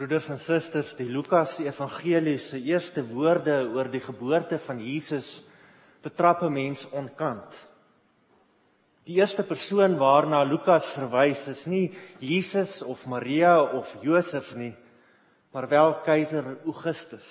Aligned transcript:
Broeders 0.00 0.30
en 0.32 0.38
susters, 0.40 0.94
die 0.96 1.10
Lukas 1.12 1.58
Evangelie 1.60 2.38
se 2.40 2.56
eerste 2.64 3.02
woorde 3.04 3.52
oor 3.68 3.90
die 3.92 4.00
geboorte 4.00 4.56
van 4.64 4.78
Jesus 4.80 5.26
betrap 6.00 6.40
'n 6.40 6.52
mens 6.52 6.86
onkant. 6.96 7.52
Die 9.04 9.18
eerste 9.20 9.42
persoon 9.44 9.98
waarna 9.98 10.40
Lukas 10.42 10.88
verwys 10.94 11.46
is 11.48 11.66
nie 11.66 11.92
Jesus 12.18 12.82
of 12.82 13.04
Maria 13.04 13.60
of 13.60 13.92
Josef 14.00 14.54
nie, 14.54 14.72
maar 15.52 15.68
wel 15.68 15.92
keiser 16.00 16.56
Augustus. 16.64 17.28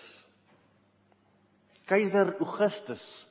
Keiser 1.88 2.36
Augustus. 2.38 3.28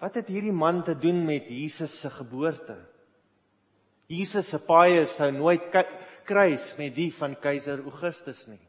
Wat 0.00 0.14
het 0.14 0.26
hierdie 0.26 0.56
man 0.56 0.84
te 0.84 0.94
doen 0.94 1.24
met 1.24 1.44
Jesus 1.48 2.00
se 2.00 2.10
geboorte? 2.10 2.78
Jesus 4.06 4.48
se 4.48 4.58
paaie 4.64 5.04
sou 5.06 5.30
nooit 5.32 5.68
kruis 6.28 6.64
met 6.78 6.94
die 6.96 7.10
van 7.16 7.36
keiser 7.42 7.80
Augustus 7.80 8.40
nie. 8.50 8.60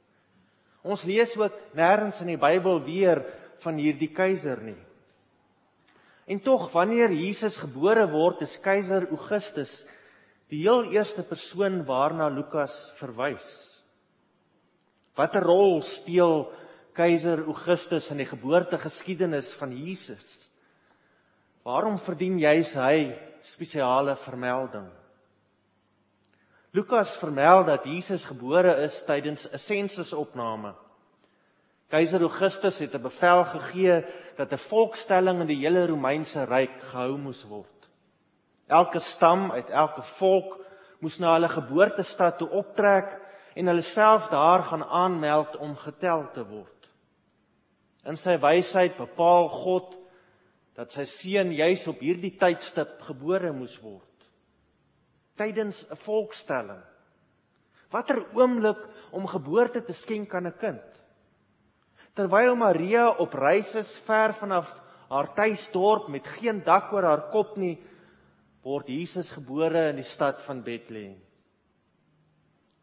Ons 0.87 1.03
lees 1.03 1.33
ook 1.37 1.55
nêrens 1.75 2.21
in 2.23 2.31
die 2.31 2.39
Bybel 2.39 2.79
weer 2.85 3.21
van 3.63 3.79
hierdie 3.79 4.11
keiser 4.15 4.61
nie. 4.63 4.79
En 6.29 6.39
tog 6.45 6.69
wanneer 6.71 7.11
Jesus 7.11 7.57
gebore 7.57 8.05
word, 8.11 8.43
is 8.45 8.53
keiser 8.63 9.09
Augustus 9.09 9.71
die 10.49 10.63
heel 10.63 10.87
eerste 10.93 11.25
persoon 11.29 11.83
waarna 11.85 12.29
Lukas 12.33 12.73
verwys. 12.99 13.45
Watter 15.17 15.43
rol 15.45 15.81
speel 15.99 16.47
keiser 16.97 17.43
Augustus 17.45 18.07
in 18.13 18.21
die 18.21 18.29
geboortegeskiedenis 18.29 19.49
van 19.59 19.73
Jesus? 19.75 20.25
Waarom 21.67 21.99
verdien 22.05 22.39
juis 22.41 22.71
hy 22.77 23.11
spesiale 23.51 24.15
vermelding? 24.23 24.87
Lukas 26.71 27.17
vermeld 27.17 27.65
dat 27.65 27.83
Jesus 27.83 28.25
gebore 28.25 28.75
is 28.85 29.03
tydens 29.07 29.47
'n 29.51 29.57
sensusopname. 29.57 30.75
Keiser 31.89 32.21
Augustus 32.21 32.77
het 32.77 32.93
'n 32.93 33.01
bevel 33.01 33.43
gegee 33.43 34.05
dat 34.37 34.51
'n 34.51 34.67
volkstelling 34.69 35.41
in 35.41 35.47
die 35.47 35.65
hele 35.65 35.87
Romeinse 35.87 36.43
ryk 36.43 36.81
gehou 36.81 37.17
moes 37.17 37.43
word. 37.43 37.89
Elke 38.67 38.99
stam 38.99 39.51
uit 39.51 39.69
elke 39.69 40.01
volk 40.01 40.59
moes 40.99 41.17
na 41.17 41.33
hulle 41.33 41.49
geboortestad 41.49 42.37
toe 42.37 42.49
optrek 42.49 43.17
en 43.55 43.67
hulle 43.67 43.81
self 43.81 44.27
daar 44.29 44.63
gaan 44.63 44.83
aanmeld 44.83 45.57
om 45.57 45.75
getel 45.75 46.29
te 46.33 46.45
word. 46.45 46.89
In 48.05 48.17
sy 48.17 48.37
wysheid 48.37 48.97
bepaal 48.97 49.49
God 49.49 49.95
dat 50.75 50.91
sy 50.91 51.03
seun 51.03 51.51
juis 51.51 51.87
op 51.87 51.99
hierdie 51.99 52.37
tydstip 52.37 53.01
gebore 53.01 53.51
moes 53.51 53.81
word 53.81 54.08
tydens 55.39 55.79
'n 55.89 55.99
volkstelling. 56.05 56.81
Watter 57.89 58.21
oomblik 58.35 58.81
om 59.11 59.27
geboorte 59.27 59.81
te 59.81 59.93
skenk 59.93 60.33
aan 60.35 60.47
'n 60.47 60.57
kind. 60.59 60.85
Terwyl 62.13 62.55
Maria 62.55 63.09
op 63.09 63.33
reis 63.33 63.75
is 63.75 64.01
ver 64.05 64.33
vanaf 64.33 64.67
haar 65.09 65.33
tuisdorp 65.33 66.07
met 66.07 66.27
geen 66.37 66.63
dak 66.63 66.93
oor 66.93 67.03
haar 67.03 67.29
kop 67.31 67.57
nie, 67.57 67.77
word 68.63 68.87
Jesus 68.87 69.31
gebore 69.31 69.89
in 69.89 69.95
die 69.95 70.09
stad 70.11 70.41
van 70.45 70.61
Bethlehem. 70.63 71.17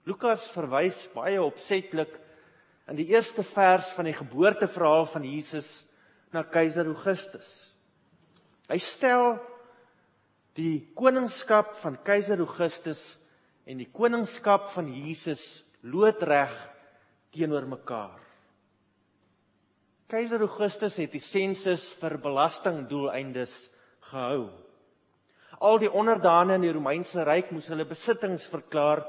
Lukas 0.07 0.43
verwys 0.55 0.97
baie 1.15 1.43
opsetlik 1.43 2.13
in 2.89 2.97
die 2.97 3.09
eerste 3.11 3.43
vers 3.55 3.89
van 3.97 4.05
die 4.05 4.15
geboorteverhaal 4.15 5.07
van 5.07 5.25
Jesus 5.25 5.69
na 6.33 6.43
keiser 6.43 6.87
Augustus. 6.87 7.47
Hy 8.71 8.79
stel 8.79 9.37
die 10.57 10.89
koningskap 10.97 11.75
van 11.83 11.99
keiser 12.05 12.41
Augustus 12.41 13.01
en 13.69 13.81
die 13.83 13.91
koningskap 13.93 14.71
van 14.75 14.89
Jesus 14.95 15.43
loodreg 15.85 16.53
teenoor 17.35 17.67
mekaar. 17.69 18.17
Keiser 20.09 20.41
Augustus 20.41 20.97
het 21.01 21.13
die 21.13 21.25
sensus 21.33 21.83
vir 22.01 22.17
belastingdoeleindes 22.23 23.53
gehou. 24.11 24.47
Al 25.61 25.81
die 25.83 25.91
onderdane 25.91 26.57
in 26.57 26.67
die 26.67 26.73
Romeinse 26.75 27.25
ryk 27.27 27.51
moes 27.53 27.69
hulle 27.73 27.89
besittings 27.89 28.47
verklaar 28.53 29.03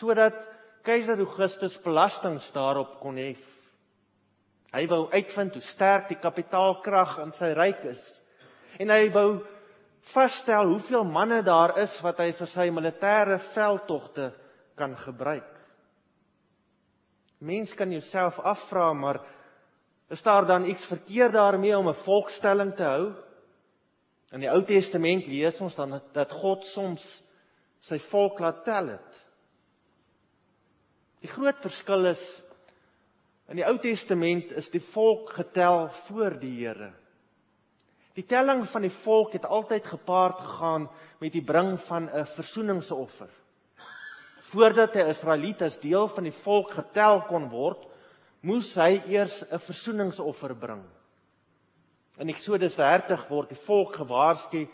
sodat 0.00 0.36
keiser 0.86 1.20
Augustus 1.20 1.76
belastings 1.84 2.48
daarop 2.54 2.98
kon 3.00 3.20
hef. 3.20 3.40
Hy 4.72 4.86
wou 4.90 5.04
uitvind 5.12 5.54
hoe 5.54 5.64
sterk 5.70 6.08
die 6.10 6.20
kapitaalkrag 6.20 7.18
in 7.22 7.34
sy 7.38 7.52
ryk 7.56 7.84
is 7.92 8.02
en 8.80 8.90
hy 8.90 9.06
wou 9.14 9.42
vasstel 10.10 10.66
hoeveel 10.66 11.04
manne 11.04 11.42
daar 11.46 11.76
is 11.82 11.92
wat 12.02 12.18
hy 12.18 12.32
vir 12.36 12.50
sy 12.52 12.68
militêre 12.74 13.38
veldtogte 13.54 14.32
kan 14.76 14.96
gebruik. 15.04 15.48
Mens 17.42 17.74
kan 17.74 17.90
jouself 17.90 18.38
afvra 18.38 18.92
maar 18.92 19.20
is 20.12 20.22
daar 20.22 20.46
dan 20.46 20.66
iets 20.68 20.84
verkeerd 20.86 21.32
daarmee 21.32 21.78
om 21.78 21.88
'n 21.88 22.04
volkstelling 22.04 22.74
te 22.76 22.82
hou? 22.82 23.12
In 24.32 24.40
die 24.40 24.50
Ou 24.50 24.64
Testament 24.64 25.26
lees 25.26 25.60
ons 25.60 25.74
dan 25.74 26.00
dat 26.12 26.32
God 26.32 26.64
soms 26.64 27.02
sy 27.80 27.98
volk 27.98 28.38
laat 28.38 28.64
tel 28.64 28.86
het. 28.86 29.12
Die 31.20 31.28
groot 31.28 31.58
verskil 31.62 32.06
is 32.06 32.22
in 33.48 33.56
die 33.56 33.66
Ou 33.66 33.78
Testament 33.78 34.52
is 34.52 34.68
die 34.70 34.82
volk 34.92 35.30
getel 35.36 35.90
voor 36.06 36.38
die 36.40 36.66
Here. 36.66 36.92
Die 38.14 38.26
telling 38.28 38.66
van 38.68 38.84
die 38.84 38.92
volk 39.02 39.32
het 39.32 39.44
altyd 39.48 39.86
gepaard 39.88 40.40
gegaan 40.40 40.88
met 41.20 41.32
die 41.32 41.44
bring 41.44 41.78
van 41.88 42.10
'n 42.10 42.26
versoeningsoffer. 42.36 43.30
Voordat 44.52 44.94
'n 44.94 45.08
Israeliet 45.08 45.62
as 45.62 45.80
deel 45.80 46.08
van 46.08 46.24
die 46.24 46.38
volk 46.44 46.70
getel 46.70 47.22
kon 47.22 47.48
word, 47.48 47.86
moes 48.42 48.74
hy 48.74 49.00
eers 49.06 49.42
'n 49.50 49.58
versoeningsoffer 49.58 50.54
bring. 50.54 50.84
In 52.18 52.28
Eksodus 52.28 52.74
30 52.74 53.28
word 53.28 53.48
die 53.48 53.64
volk 53.66 53.94
gewaarsku 53.96 54.68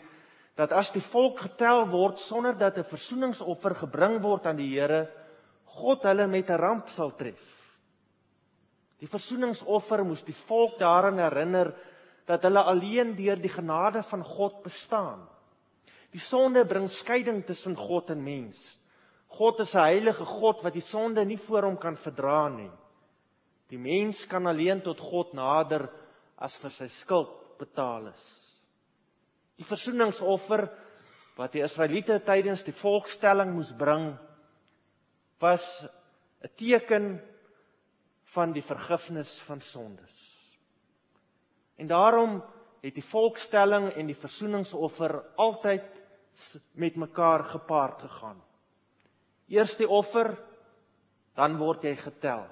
dat 0.55 0.71
as 0.71 0.91
die 0.91 1.03
volk 1.11 1.39
getel 1.39 1.87
word 1.87 2.19
sonder 2.19 2.57
dat 2.57 2.77
'n 2.77 2.83
versoeningsoffer 2.83 3.75
gebring 3.75 4.21
word 4.21 4.45
aan 4.45 4.57
die 4.57 4.79
Here, 4.79 5.07
God 5.65 6.03
hulle 6.03 6.27
met 6.27 6.49
'n 6.49 6.59
ramp 6.59 6.89
sal 6.89 7.15
tref. 7.15 7.39
Die 8.99 9.07
versoeningsoffer 9.07 10.03
moes 10.03 10.23
die 10.23 10.35
volk 10.47 10.79
daaraan 10.79 11.19
herinner 11.19 11.73
dat 12.29 12.45
hulle 12.45 12.61
alleen 12.61 13.15
deur 13.17 13.39
die 13.41 13.49
genade 13.49 14.03
van 14.11 14.23
God 14.23 14.61
bestaan. 14.63 15.23
Die 16.13 16.21
sonde 16.29 16.61
bring 16.65 16.85
skeiding 16.99 17.41
tussen 17.45 17.77
God 17.77 18.09
en 18.13 18.21
mens. 18.23 18.57
God 19.37 19.59
is 19.59 19.73
'n 19.73 19.85
heilige 19.85 20.25
God 20.25 20.61
wat 20.63 20.73
die 20.73 20.85
sonde 20.89 21.25
nie 21.25 21.37
voor 21.37 21.63
hom 21.63 21.77
kan 21.77 21.97
verdra 21.97 22.49
nie. 22.49 22.71
Die 23.69 23.77
mens 23.77 24.25
kan 24.27 24.47
alleen 24.47 24.81
tot 24.81 24.99
God 24.99 25.33
nader 25.33 25.89
as 26.37 26.55
vir 26.61 26.71
sy 26.71 26.87
skuld 26.87 27.29
betaal 27.59 28.07
is. 28.07 28.25
Die 29.57 29.65
versoeningsoffer 29.65 30.69
wat 31.37 31.51
die 31.51 31.63
Israeliete 31.63 32.19
tydens 32.25 32.63
die 32.63 32.73
volkstelling 32.81 33.53
moes 33.53 33.71
bring 33.77 34.17
was 35.39 35.63
'n 36.43 36.49
teken 36.57 37.21
van 38.33 38.53
die 38.53 38.63
vergifnis 38.63 39.41
van 39.47 39.61
sondes. 39.61 40.18
En 41.79 41.87
daarom 41.87 42.39
het 42.83 42.95
die 42.95 43.05
volkstelling 43.11 43.89
en 43.95 44.07
die 44.07 44.17
versoeningsoffer 44.19 45.17
altyd 45.39 45.87
met 46.79 46.95
mekaar 46.95 47.43
gepaard 47.51 48.01
gegaan. 48.01 48.39
Eers 49.49 49.75
die 49.79 49.87
offer, 49.87 50.35
dan 51.35 51.57
word 51.57 51.83
jy 51.87 51.95
getel. 51.99 52.45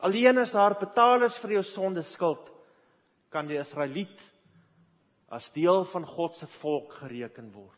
Alleen 0.00 0.40
as 0.40 0.52
daar 0.52 0.78
betalers 0.80 1.36
vir 1.42 1.58
jou 1.58 1.64
sonde 1.74 2.02
skuld, 2.14 2.48
kan 3.30 3.48
die 3.48 3.60
Israeliet 3.60 4.16
as 5.30 5.46
deel 5.54 5.84
van 5.92 6.06
God 6.08 6.34
se 6.34 6.48
volk 6.58 6.96
gereken 6.98 7.52
word. 7.52 7.76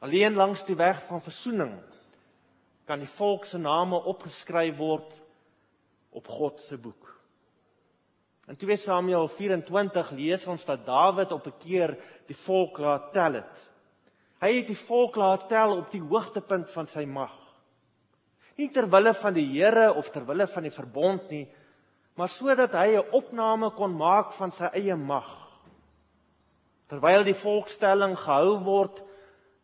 Alleen 0.00 0.38
langs 0.38 0.62
die 0.64 0.78
weg 0.78 1.02
van 1.08 1.22
versoening 1.26 1.74
kan 2.88 3.02
die 3.02 3.10
volk 3.18 3.44
se 3.50 3.58
name 3.60 3.98
opgeskryf 4.08 4.78
word 4.78 5.10
op 6.16 6.30
God 6.38 6.62
se 6.70 6.78
boek. 6.80 7.17
In 8.48 8.56
2 8.56 8.76
Samuel 8.80 9.28
24 9.36 10.10
lees 10.16 10.46
ons 10.48 10.64
dat 10.64 10.86
Dawid 10.86 11.32
op 11.32 11.46
'n 11.46 11.58
keer 11.60 11.96
die 12.26 12.36
volk 12.46 12.78
laat 12.78 13.12
tel 13.12 13.32
het. 13.32 13.56
Hy 14.40 14.52
het 14.56 14.66
die 14.66 14.84
volk 14.86 15.16
laat 15.16 15.48
tel 15.48 15.76
op 15.76 15.90
die 15.90 16.00
hoogtepunt 16.00 16.70
van 16.70 16.86
sy 16.86 17.04
mag. 17.04 17.34
Nie 18.56 18.70
ter 18.72 18.88
wille 18.90 19.14
van 19.14 19.34
die 19.34 19.46
Here 19.46 19.92
of 19.94 20.08
ter 20.10 20.24
wille 20.26 20.46
van 20.46 20.62
die 20.62 20.72
verbond 20.74 21.30
nie, 21.30 21.48
maar 22.16 22.28
sodat 22.28 22.72
hy 22.72 22.96
'n 22.96 23.10
opname 23.12 23.70
kon 23.70 23.96
maak 23.96 24.32
van 24.32 24.52
sy 24.52 24.64
eie 24.72 24.96
mag. 24.96 25.28
Terwyl 26.88 27.24
die 27.24 27.34
volkstelling 27.34 28.16
gehou 28.16 28.64
word, 28.64 29.02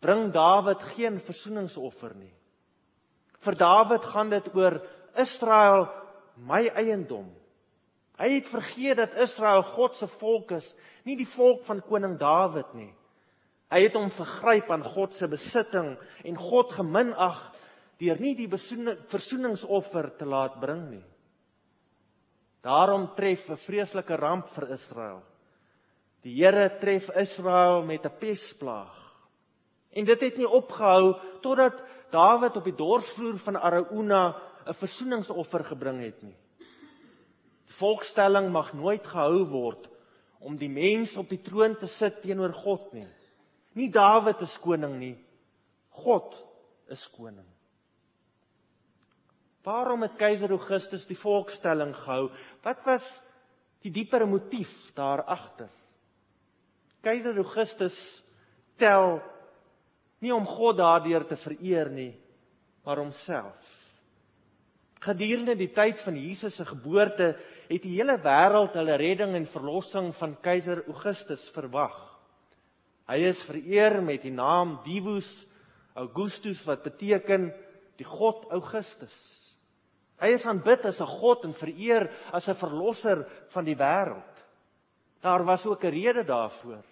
bring 0.00 0.32
Dawid 0.32 0.82
geen 0.94 1.20
versoeningsoffer 1.20 2.14
nie. 2.14 2.32
Vir 3.40 3.54
Dawid 3.54 4.04
gaan 4.04 4.30
dit 4.30 4.54
oor 4.54 4.82
Israel, 5.16 5.88
my 6.36 6.68
eiendom. 6.68 7.43
Hy 8.18 8.28
het 8.36 8.50
vergeet 8.52 8.96
dat 8.96 9.16
Israel 9.24 9.62
God 9.74 9.96
se 9.98 10.06
volk 10.20 10.52
is, 10.54 10.66
nie 11.04 11.16
die 11.18 11.28
volk 11.34 11.64
van 11.66 11.82
koning 11.82 12.18
Dawid 12.18 12.74
nie. 12.78 12.92
Hy 13.72 13.80
het 13.88 13.96
hom 13.98 14.12
vergryp 14.14 14.70
aan 14.70 14.84
God 14.94 15.16
se 15.18 15.26
besitting 15.28 15.96
en 16.24 16.38
God 16.38 16.72
geminag 16.76 17.40
deur 17.98 18.20
nie 18.22 18.34
die 18.38 18.48
versoeningsoffer 18.50 20.12
te 20.18 20.28
laat 20.28 20.60
bring 20.62 20.84
nie. 20.92 21.04
Daarom 22.64 23.10
tref 23.16 23.48
'n 23.50 23.60
vreeslike 23.66 24.16
ramp 24.16 24.48
vir 24.54 24.72
Israel. 24.72 25.22
Die 26.22 26.34
Here 26.36 26.78
tref 26.80 27.08
Israel 27.16 27.82
met 27.82 28.04
'n 28.04 28.18
pesplaag. 28.18 28.94
En 29.92 30.04
dit 30.04 30.20
het 30.20 30.36
nie 30.36 30.48
opgehou 30.48 31.14
totdat 31.42 31.82
Dawid 32.10 32.56
op 32.56 32.64
die 32.64 32.76
dorsvloer 32.76 33.38
van 33.38 33.56
Arauna 33.56 34.36
'n 34.66 34.74
versoeningsoffer 34.74 35.64
gebring 35.64 36.00
het 36.00 36.22
nie. 36.22 36.36
Volkstelling 37.78 38.50
mag 38.52 38.72
nooit 38.76 39.04
gehou 39.06 39.44
word 39.50 39.88
om 40.44 40.58
die 40.60 40.68
mens 40.68 41.14
op 41.16 41.30
die 41.32 41.40
troon 41.42 41.76
te 41.80 41.88
sit 41.96 42.20
teenoor 42.22 42.52
God 42.64 42.92
nie. 42.92 43.08
Nie 43.74 43.88
Dawid 43.90 44.42
is 44.44 44.54
koning 44.62 44.98
nie. 45.00 45.14
God 46.04 46.34
is 46.92 47.02
koning. 47.16 47.46
Waarom 49.64 50.04
het 50.04 50.18
keiser 50.20 50.52
Augustus 50.52 51.06
die 51.08 51.16
volkstelling 51.16 51.94
gehou? 51.96 52.28
Wat 52.64 52.82
was 52.84 53.04
die 53.84 53.92
dieper 53.92 54.26
motief 54.28 54.70
daar 54.96 55.24
agter? 55.24 55.70
Keiser 57.04 57.36
Augustus 57.40 57.96
tel 58.80 59.22
nie 60.24 60.32
om 60.34 60.44
God 60.48 60.78
daardeur 60.80 61.24
te 61.28 61.38
vereer 61.40 61.90
nie, 61.92 62.12
maar 62.84 63.00
homself. 63.00 63.72
Gedurende 65.04 65.56
die 65.56 65.70
tyd 65.72 66.00
van 66.04 66.16
Jesus 66.16 66.56
se 66.56 66.64
geboorte 66.68 67.34
het 67.68 67.82
die 67.82 67.96
hele 67.96 68.16
wêreld 68.22 68.76
hulle 68.76 68.96
redding 69.00 69.34
en 69.34 69.46
verlossing 69.52 70.12
van 70.18 70.36
keiser 70.44 70.84
Augustus 70.86 71.42
verwag. 71.54 71.94
Hy 73.08 73.18
is 73.28 73.40
vereer 73.48 74.00
met 74.02 74.22
die 74.24 74.32
naam 74.32 74.78
Divus 74.84 75.28
Augustus 75.94 76.62
wat 76.66 76.82
beteken 76.82 77.52
die 78.00 78.06
god 78.08 78.46
Augustus. 78.50 79.14
Hy 80.22 80.32
is 80.34 80.46
aanbid 80.46 80.86
as 80.86 81.00
'n 81.00 81.10
god 81.20 81.44
en 81.44 81.54
vereer 81.54 82.10
as 82.32 82.48
'n 82.48 82.54
verlosser 82.54 83.26
van 83.52 83.64
die 83.64 83.76
wêreld. 83.76 84.34
Daar 85.22 85.44
was 85.44 85.66
ook 85.66 85.84
'n 85.84 85.90
rede 85.90 86.24
daarvoor. 86.24 86.84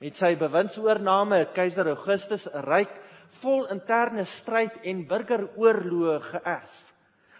Met 0.00 0.14
sy 0.16 0.36
bewindsoorname 0.36 1.38
het 1.38 1.52
keiser 1.52 1.86
Augustus 1.88 2.46
'n 2.46 2.64
ryk 2.64 2.92
vol 3.40 3.66
interne 3.66 4.24
stryd 4.24 4.82
en 4.82 5.06
burgeroorloë 5.06 6.20
geërf. 6.20 6.74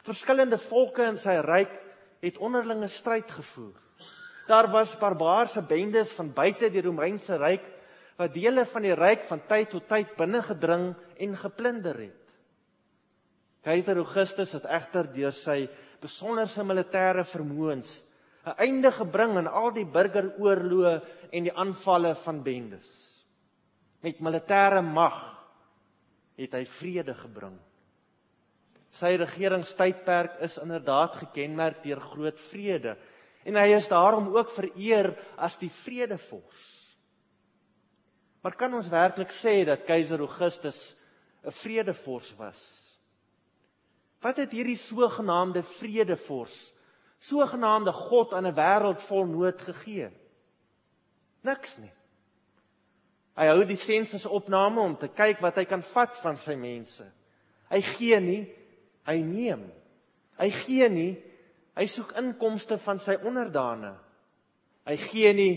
Verskillende 0.04 0.58
volke 0.68 1.02
in 1.02 1.18
sy 1.18 1.40
ryk 1.40 1.85
het 2.26 2.38
onderlinge 2.42 2.88
stryd 2.98 3.30
gevoer. 3.30 3.74
Daar 4.46 4.70
was 4.70 4.98
barbaarse 4.98 5.62
bendes 5.66 6.12
van 6.18 6.32
buite 6.34 6.70
die 6.70 6.82
Romeinse 6.82 7.38
ryk 7.38 7.64
wat 8.16 8.34
dele 8.34 8.64
van 8.72 8.82
die 8.82 8.94
ryk 8.96 9.26
van 9.28 9.42
tyd 9.48 9.70
tot 9.70 9.88
tyd 9.90 10.14
binnengedring 10.18 10.92
en 11.22 11.36
geplunder 11.36 11.98
het. 12.06 12.22
Keiser 13.66 13.98
Augustus 13.98 14.52
het 14.54 14.66
egter 14.70 15.10
deur 15.12 15.34
sy 15.42 15.66
besonderse 16.02 16.62
militêre 16.64 17.26
vermoëns 17.32 17.88
'n 18.46 18.54
einde 18.62 18.92
gebring 18.94 19.36
aan 19.36 19.50
al 19.50 19.72
die 19.74 19.86
burgeroorloë 19.90 21.00
en 21.32 21.42
die 21.42 21.56
aanvalle 21.56 22.14
van 22.24 22.42
bendes. 22.42 22.90
Met 24.02 24.20
militêre 24.20 24.82
mag 24.82 25.16
het 26.36 26.52
hy 26.52 26.64
vrede 26.78 27.14
gebring. 27.14 27.58
Sy 29.00 29.16
regeringstydperk 29.20 30.40
is 30.46 30.56
inderdaad 30.62 31.18
gekenmerk 31.20 31.82
deur 31.84 32.00
groot 32.12 32.38
vrede 32.50 32.96
en 33.46 33.58
hy 33.60 33.76
is 33.76 33.88
daarom 33.88 34.32
ook 34.34 34.50
vereer 34.56 35.12
as 35.38 35.54
die 35.60 35.70
vredevors. 35.84 36.62
Maar 38.42 38.56
kan 38.58 38.74
ons 38.74 38.88
werklik 38.90 39.30
sê 39.40 39.60
dat 39.66 39.86
keiser 39.86 40.20
Augustus 40.22 40.78
'n 41.44 41.54
vredevors 41.62 42.26
was? 42.38 42.60
Wat 44.22 44.36
het 44.36 44.50
hierdie 44.50 44.78
sogenaamde 44.88 45.62
vredevors, 45.78 46.54
sogenaamde 47.20 47.92
God 47.92 48.32
aan 48.32 48.46
'n 48.46 48.54
wêreld 48.54 49.02
vol 49.08 49.26
nood 49.26 49.60
gegee? 49.60 50.10
Niks 51.42 51.76
nie. 51.78 51.92
Hy 53.36 53.46
hou 53.46 53.64
die 53.64 53.76
sensusopname 53.76 54.80
om 54.80 54.96
te 54.96 55.08
kyk 55.08 55.40
wat 55.40 55.56
hy 55.56 55.64
kan 55.64 55.82
vat 55.92 56.16
van 56.22 56.36
sy 56.36 56.54
mense. 56.54 57.04
Hy 57.68 57.80
gee 57.82 58.20
nie, 58.20 58.42
hy 59.06 59.20
neem. 59.22 59.62
Hy 60.36 60.50
gee 60.64 60.88
nie, 60.92 61.12
hy 61.76 61.86
soek 61.92 62.12
inkomste 62.20 62.78
van 62.84 63.00
sy 63.04 63.16
onderdane. 63.24 63.94
Hy 64.86 64.96
gee 65.08 65.32
nie, 65.34 65.54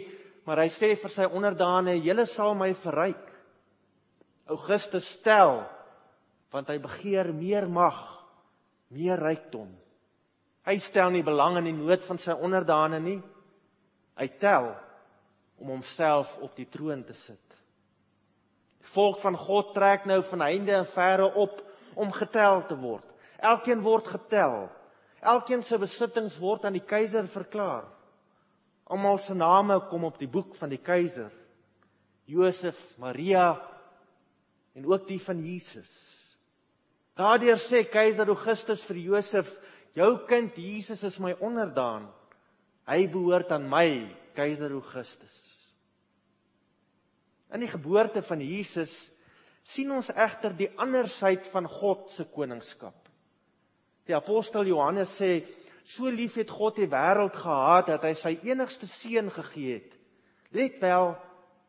maar 0.47 0.63
hy 0.63 0.69
sê 0.77 0.95
vir 1.01 1.11
sy 1.13 1.25
onderdane, 1.25 1.99
"Julle 2.01 2.25
sal 2.25 2.55
my 2.55 2.73
verryk." 2.73 3.25
Augustus 4.49 5.05
stel 5.19 5.67
want 6.51 6.69
hy 6.69 6.79
begeer 6.81 7.33
meer 7.33 7.67
mag 7.69 8.19
meer 8.89 9.21
rykdom. 9.21 9.69
Hy 10.65 10.77
stel 10.89 11.13
nie 11.13 11.25
belang 11.25 11.57
in 11.61 11.69
die 11.69 11.77
nood 11.77 12.03
van 12.07 12.19
sy 12.21 12.33
onderdane 12.33 12.99
nie. 13.01 13.19
Hy 14.19 14.27
tel 14.41 14.71
om 15.59 15.73
homself 15.75 16.31
op 16.43 16.55
die 16.57 16.67
troon 16.71 17.03
te 17.07 17.15
sit. 17.25 17.45
Die 18.81 18.91
volk 18.95 19.21
van 19.23 19.37
God 19.37 19.73
trek 19.75 20.07
nou 20.09 20.21
van 20.31 20.45
heinde 20.47 20.75
en 20.75 20.89
verre 20.95 21.29
op 21.37 21.61
om 21.99 22.11
getel 22.15 22.63
te 22.69 22.77
word. 22.79 23.08
Elkeen 23.41 23.81
word 23.83 24.07
getel. 24.07 24.67
Elkeen 25.19 25.63
se 25.63 25.77
besittings 25.79 26.37
word 26.39 26.65
aan 26.65 26.75
die 26.77 26.85
keiser 26.85 27.27
verklaar. 27.33 27.87
Almal 28.89 29.19
se 29.23 29.35
name 29.35 29.77
kom 29.89 30.07
op 30.07 30.17
die 30.19 30.29
boek 30.29 30.55
van 30.59 30.71
die 30.71 30.81
keiser. 30.81 31.31
Josef, 32.29 32.77
Maria 33.01 33.57
en 34.77 34.85
ook 34.85 35.07
die 35.07 35.19
van 35.23 35.41
Jesus. 35.43 35.89
Daardeur 37.19 37.59
sê 37.67 37.83
keiser 37.91 38.29
Augustus 38.31 38.83
vir 38.87 39.01
Josef: 39.03 39.47
"Jou 39.97 40.25
kind 40.27 40.55
Jesus 40.55 41.03
is 41.03 41.19
my 41.19 41.33
onderdaan. 41.39 42.07
Hy 42.87 43.07
behoort 43.07 43.51
aan 43.51 43.69
my, 43.69 44.15
keiser 44.35 44.71
Augustus." 44.71 45.35
In 47.51 47.59
die 47.59 47.71
geboorte 47.71 48.21
van 48.21 48.41
Jesus 48.41 48.93
sien 49.73 49.91
ons 49.91 50.09
egter 50.09 50.53
die 50.53 50.69
ander 50.77 51.07
syd 51.17 51.49
van 51.51 51.67
God 51.67 52.09
se 52.13 52.23
koningskap. 52.33 53.08
Die 54.09 54.17
apostel 54.17 54.65
Johannes 54.65 55.11
sê: 55.19 55.45
"So 55.95 56.09
lief 56.09 56.35
het 56.35 56.49
God 56.49 56.75
die 56.75 56.89
wêreld 56.89 57.35
gehad 57.37 57.87
dat 57.87 58.03
hy 58.03 58.13
sy 58.17 58.39
enigste 58.43 58.87
seun 58.99 59.29
gegee 59.31 59.73
het." 59.79 59.91
Let 60.51 60.79
wel, 60.81 61.13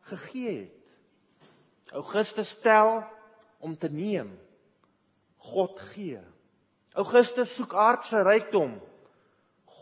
gegee 0.09 0.55
het. 0.59 0.77
Augustus 1.93 2.49
tel 2.63 3.03
om 3.59 3.77
te 3.77 3.89
neem. 3.89 4.31
God 5.37 5.77
gee. 5.93 6.21
Augustus 6.97 7.53
soek 7.55 7.73
aardse 7.73 8.23
rykdom. 8.23 8.79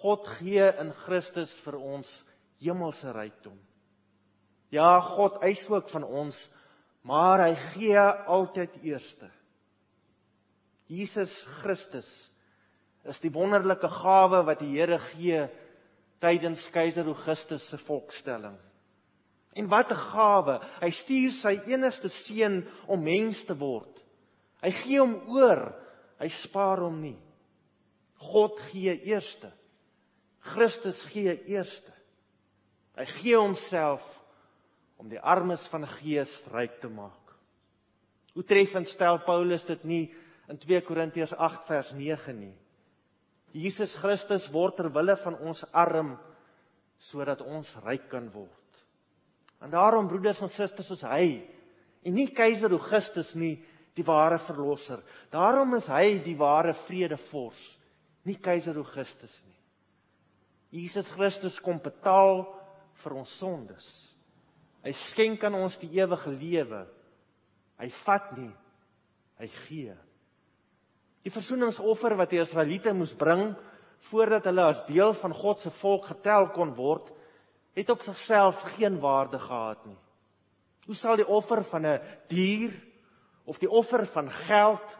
God 0.01 0.28
gee 0.39 0.68
in 0.82 0.92
Christus 1.06 1.51
vir 1.63 1.78
ons 1.80 2.10
hemelse 2.60 3.12
rykdom. 3.16 3.58
Ja, 4.70 5.00
God 5.16 5.39
eis 5.44 5.62
ook 5.70 5.89
van 5.89 6.04
ons, 6.04 6.38
maar 7.01 7.42
hy 7.48 7.54
gee 7.74 8.04
altyd 8.28 8.75
eerste. 8.84 9.30
Jesus 10.89 11.32
Christus 11.62 12.10
is 13.10 13.20
die 13.24 13.34
wonderlike 13.34 13.89
gawe 13.89 14.44
wat 14.48 14.62
die 14.62 14.75
Here 14.75 15.00
gee 15.12 15.46
tydens 16.22 16.63
keiser 16.74 17.08
Augustus 17.08 17.63
se 17.70 17.80
volkstelling. 17.88 18.58
En 19.58 19.68
wat 19.68 19.92
'n 19.92 20.04
gawe! 20.13 20.60
Hy 20.82 20.89
stuur 20.92 21.32
sy 21.32 21.54
enigste 21.68 22.10
seun 22.10 22.68
om 22.88 23.04
mens 23.04 23.44
te 23.46 23.58
word. 23.58 23.96
Hy 24.62 24.72
gee 24.72 25.00
hom 25.00 25.16
oor. 25.28 25.74
Hy 26.20 26.30
spaar 26.44 26.80
hom 26.84 27.01
nie. 27.01 27.18
God 28.20 28.60
gee 28.72 28.94
eerste. 29.08 29.51
Christus 30.39 31.01
gee 31.13 31.36
eerste. 31.48 31.94
Hy 32.98 33.06
gee 33.06 33.36
homself 33.36 34.04
om 35.00 35.10
die 35.10 35.20
armes 35.20 35.63
van 35.72 35.88
gees 35.88 36.32
ryk 36.51 36.82
te 36.82 36.89
maak. 36.92 37.36
Hoe 38.36 38.44
treffend 38.44 38.88
stel 38.92 39.22
Paulus 39.24 39.63
dit 39.66 39.84
nie 39.84 40.13
in 40.51 40.58
2 40.58 40.82
Korintiërs 40.82 41.34
8 41.34 41.66
vers 41.68 41.92
9 41.96 42.36
nie. 42.39 42.56
Jesus 43.53 43.94
Christus 44.01 44.48
word 44.53 44.77
ter 44.77 44.89
wille 44.94 45.15
van 45.24 45.38
ons 45.41 45.62
arm 45.74 46.15
sodat 47.10 47.41
ons 47.41 47.70
ryk 47.86 48.10
kan 48.12 48.27
word. 48.34 48.82
En 49.63 49.72
daarom 49.72 50.08
broeders 50.08 50.41
en 50.44 50.51
susters 50.53 50.91
is 50.96 51.03
hy 51.03 51.41
en 52.06 52.15
nie 52.15 52.29
keiser 52.36 52.72
Augustus 52.72 53.32
nie 53.36 53.58
die 53.98 54.06
ware 54.08 54.39
verlosser. 54.48 55.01
Daarom 55.34 55.75
is 55.79 55.88
hy 55.91 56.20
die 56.24 56.38
ware 56.39 56.75
vredevors, 56.86 57.60
nie 58.24 58.38
keiser 58.39 58.77
Augustus 58.79 59.34
nie. 59.48 59.58
Jesus 60.84 61.08
Christus 61.15 61.58
kom 61.65 61.79
betaal 61.82 62.44
vir 63.01 63.15
ons 63.18 63.32
sondes. 63.39 63.86
Hy 64.86 64.94
skenk 65.10 65.44
aan 65.44 65.58
ons 65.58 65.75
die 65.82 65.89
ewige 65.98 66.32
lewe. 66.32 66.84
Hy 67.79 67.89
vat 68.03 68.29
nie, 68.38 68.51
hy 69.39 69.50
gee. 69.65 69.96
Die 71.24 71.34
versoeningsoffer 71.34 72.16
wat 72.18 72.32
die 72.32 72.42
Israeliete 72.42 72.94
moes 72.96 73.12
bring 73.20 73.52
voordat 74.10 74.46
hulle 74.48 74.70
as 74.72 74.84
deel 74.88 75.14
van 75.20 75.34
God 75.36 75.60
se 75.60 75.72
volk 75.82 76.08
getel 76.08 76.48
kon 76.56 76.72
word, 76.78 77.10
het 77.76 77.90
op 77.92 78.04
sigself 78.06 78.60
geen 78.78 79.00
waarde 79.04 79.40
gehad 79.40 79.84
nie. 79.88 79.98
Hoe 80.88 80.96
sal 80.98 81.20
die 81.20 81.28
offer 81.28 81.64
van 81.70 81.86
'n 81.86 82.00
dier 82.30 82.74
of 83.46 83.60
die 83.60 83.70
offer 83.70 84.06
van 84.14 84.32
geld 84.32 84.98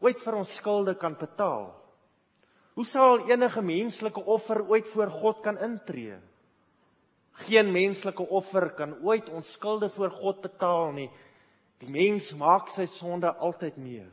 ooit 0.00 0.20
vir 0.24 0.34
ons 0.34 0.56
skulde 0.56 0.94
kan 0.94 1.16
betaal? 1.16 1.72
Hoe 2.74 2.84
sal 2.84 3.30
enige 3.30 3.62
menslike 3.62 4.20
offer 4.20 4.68
ooit 4.68 4.88
voor 4.88 5.10
God 5.10 5.40
kan 5.42 5.58
intree? 5.58 6.18
Geen 7.46 7.72
menslike 7.72 8.22
offer 8.22 8.70
kan 8.74 8.94
ooit 9.02 9.28
ons 9.28 9.52
skulde 9.52 9.88
voor 9.94 10.10
God 10.10 10.40
betaal 10.42 10.92
nie. 10.92 11.10
Die 11.78 11.90
mens 11.90 12.32
maak 12.32 12.68
sy 12.68 12.86
sonde 12.86 13.32
altyd 13.34 13.76
meer. 13.76 14.10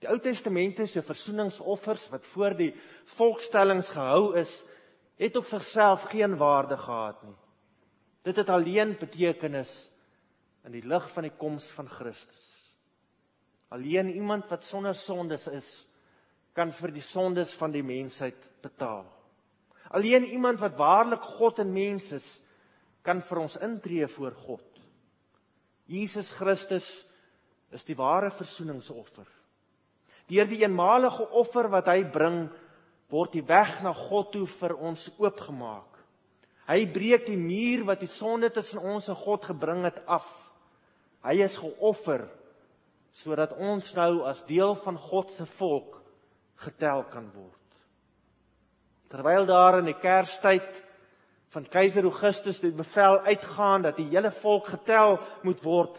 Die 0.00 0.08
Ou 0.08 0.16
Testament 0.22 0.80
se 0.88 1.02
versoeningsoffers 1.04 2.06
wat 2.12 2.24
voor 2.32 2.56
die 2.56 2.70
volkstellings 3.16 3.88
gehou 3.92 4.32
is, 4.40 4.50
het 5.20 5.36
op 5.36 5.48
sigself 5.50 6.06
geen 6.08 6.38
waarde 6.40 6.78
gehad 6.80 7.20
nie. 7.26 7.36
Dit 8.24 8.36
het 8.40 8.48
alleen 8.48 8.96
betekenis 9.00 9.70
in 10.64 10.72
die 10.72 10.84
lig 10.84 11.04
van 11.14 11.28
die 11.28 11.36
koms 11.36 11.66
van 11.76 11.88
Christus. 11.88 12.46
Alleen 13.68 14.10
iemand 14.12 14.48
wat 14.48 14.64
sonder 14.68 14.96
sondes 15.04 15.44
is, 15.52 15.68
kan 16.56 16.72
vir 16.80 16.92
die 16.96 17.04
sondes 17.12 17.52
van 17.60 17.72
die 17.72 17.84
mensheid 17.84 18.38
betaal. 18.64 19.04
Alleen 19.90 20.24
iemand 20.32 20.60
wat 20.60 20.78
waarlik 20.78 21.22
God 21.38 21.60
en 21.62 21.72
mens 21.72 22.08
is, 22.12 22.26
kan 23.06 23.22
vir 23.28 23.42
ons 23.44 23.56
intree 23.64 24.08
voor 24.16 24.32
God. 24.46 24.80
Jesus 25.90 26.28
Christus 26.38 26.86
is 27.74 27.84
die 27.86 27.96
ware 27.98 28.30
versoeningsoffer. 28.36 29.28
Deur 30.30 30.46
die 30.46 30.62
eenmalige 30.62 31.26
offer 31.36 31.68
wat 31.72 31.88
hy 31.90 32.04
bring, 32.12 32.44
word 33.10 33.34
die 33.34 33.46
weg 33.46 33.80
na 33.82 33.92
God 34.06 34.30
toe 34.34 34.46
vir 34.60 34.76
ons 34.78 35.02
oopgemaak. 35.18 35.88
Hy 36.70 36.84
breek 36.94 37.26
die 37.26 37.38
muur 37.38 37.82
wat 37.88 38.02
die 38.04 38.12
sonde 38.14 38.52
tussen 38.54 38.78
ons 38.86 39.08
en 39.10 39.18
God 39.18 39.48
gebring 39.48 39.82
het 39.88 39.98
af. 40.06 40.26
Hy 41.26 41.40
is 41.42 41.56
geoffer 41.58 42.28
sodat 43.20 43.56
ons 43.58 43.88
nou 43.96 44.22
as 44.30 44.38
deel 44.46 44.76
van 44.84 44.94
God 45.10 45.32
se 45.34 45.44
volk 45.58 45.96
getel 46.62 47.02
kan 47.10 47.26
word. 47.34 47.56
Terwyl 49.10 49.48
daar 49.48 49.80
in 49.80 49.88
die 49.90 49.98
Kerstyd 49.98 50.68
van 51.50 51.66
keiser 51.66 52.06
Augustus 52.06 52.60
die 52.62 52.70
bevel 52.70 53.18
uitgaan 53.26 53.82
dat 53.88 53.98
die 53.98 54.06
hele 54.12 54.30
volk 54.38 54.70
getel 54.70 55.18
moet 55.42 55.58
word, 55.66 55.96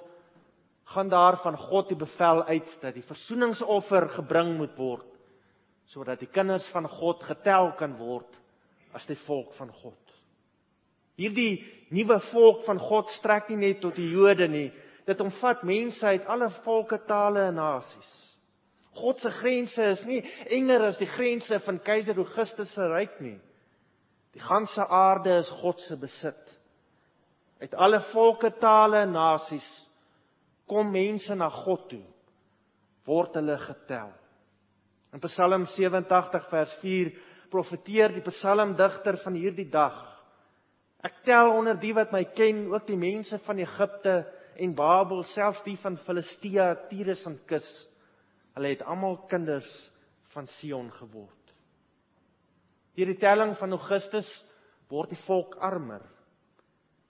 gaan 0.91 1.09
daar 1.09 1.37
van 1.43 1.57
God 1.57 1.87
die 1.89 1.97
bevel 1.97 2.43
uit 2.43 2.69
dat 2.81 2.93
die 2.93 3.05
versoeningsoffer 3.07 4.09
gebring 4.17 4.57
moet 4.57 4.75
word 4.77 5.07
sodat 5.91 6.21
die 6.21 6.29
kinders 6.31 6.67
van 6.71 6.87
God 6.87 7.23
getel 7.27 7.73
kan 7.79 7.97
word 7.99 8.37
as 8.95 9.03
die 9.09 9.17
volk 9.25 9.51
van 9.57 9.71
God. 9.81 9.99
Hierdie 11.19 11.63
nuwe 11.91 12.19
volk 12.29 12.63
van 12.67 12.79
God 12.79 13.11
strek 13.17 13.49
nie 13.51 13.59
net 13.59 13.81
tot 13.83 13.97
die 13.99 14.07
Jode 14.13 14.47
nie, 14.47 14.69
dit 15.07 15.19
omvat 15.23 15.65
mense 15.67 16.05
uit 16.07 16.27
alle 16.31 16.47
volke, 16.63 17.01
tale 17.07 17.49
en 17.49 17.59
nasies. 17.59 18.11
God 18.95 19.19
se 19.23 19.31
grense 19.41 19.83
is 19.97 20.03
nie 20.07 20.21
enger 20.51 20.87
as 20.89 20.99
die 20.99 21.09
grense 21.11 21.59
van 21.65 21.79
keiser 21.83 22.17
Augustus 22.19 22.71
se 22.75 22.87
ryk 22.91 23.19
nie. 23.23 23.37
Die 24.31 24.43
ganse 24.43 24.83
aarde 24.87 25.41
is 25.41 25.51
God 25.59 25.79
se 25.83 25.97
besit. 25.99 26.41
Uit 27.59 27.75
alle 27.75 27.99
volke, 28.11 28.51
tale 28.59 29.03
en 29.03 29.15
nasies 29.15 29.67
kom 30.71 30.91
mense 30.91 31.35
na 31.35 31.49
God 31.51 31.89
toe. 31.91 32.05
Word 33.07 33.35
hulle 33.35 33.57
getel. 33.59 34.13
In 35.11 35.19
Psalm 35.25 35.65
87 35.67 36.47
vers 36.47 36.75
4 36.79 37.11
profeteer 37.51 38.13
die 38.15 38.23
psalmdigter 38.23 39.17
van 39.25 39.35
hierdie 39.35 39.67
dag. 39.67 39.97
Ek 41.03 41.23
tel 41.25 41.51
onder 41.51 41.75
die 41.81 41.91
wat 41.97 42.13
my 42.15 42.23
ken, 42.37 42.69
ook 42.71 42.85
die 42.87 42.99
mense 42.99 43.41
van 43.43 43.59
Egipte 43.59 44.21
en 44.61 44.75
Babel, 44.77 45.25
selfs 45.33 45.63
die 45.65 45.75
van 45.81 45.97
Filistea, 46.05 46.69
Tyrus 46.87 47.25
en 47.27 47.39
Kus. 47.49 47.67
Hulle 48.55 48.71
het 48.71 48.85
almal 48.87 49.17
kinders 49.31 49.69
van 50.31 50.47
Sion 50.59 50.91
geword. 51.01 51.35
Deur 52.95 53.11
die 53.11 53.19
telling 53.19 53.55
van 53.59 53.75
Augustus 53.75 54.29
word 54.91 55.11
die 55.11 55.19
volk 55.25 55.57
armer. 55.63 56.03